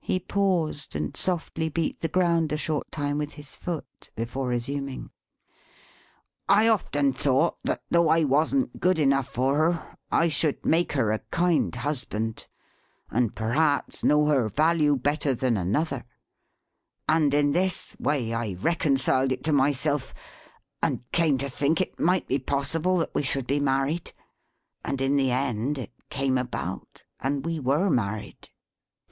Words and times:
He 0.00 0.18
paused, 0.18 0.96
and 0.96 1.14
softly 1.14 1.68
beat 1.68 2.00
the 2.00 2.08
ground 2.08 2.52
a 2.52 2.56
short 2.56 2.90
time 2.90 3.18
with 3.18 3.32
his 3.32 3.58
foot, 3.58 4.08
before 4.16 4.48
resuming: 4.48 5.10
"I 6.48 6.68
often 6.68 7.12
thought 7.12 7.58
that 7.62 7.82
though 7.90 8.08
I 8.08 8.24
wasn't 8.24 8.80
good 8.80 8.98
enough 8.98 9.28
for 9.28 9.58
her, 9.58 9.96
I 10.10 10.28
should 10.28 10.64
make 10.64 10.92
her 10.94 11.12
a 11.12 11.18
kind 11.30 11.74
husband, 11.74 12.46
and 13.10 13.34
perhaps 13.34 14.02
know 14.02 14.24
her 14.24 14.48
value 14.48 14.96
better 14.96 15.34
than 15.34 15.58
another; 15.58 16.06
and 17.06 17.34
in 17.34 17.50
this 17.50 17.94
way 18.00 18.32
I 18.32 18.54
reconciled 18.54 19.32
it 19.32 19.44
to 19.44 19.52
myself, 19.52 20.14
and 20.82 21.04
came 21.12 21.36
to 21.36 21.50
think 21.50 21.82
it 21.82 22.00
might 22.00 22.26
be 22.26 22.38
possible 22.38 22.96
that 22.96 23.14
we 23.14 23.22
should 23.22 23.46
be 23.46 23.60
married. 23.60 24.14
And 24.82 24.98
in 25.02 25.16
the 25.16 25.30
end, 25.30 25.76
it 25.76 25.92
came 26.08 26.38
about, 26.38 27.04
and 27.20 27.44
we 27.44 27.60
were 27.60 27.90
married." 27.90 28.48